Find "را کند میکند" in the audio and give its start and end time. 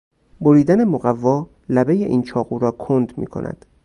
2.59-3.65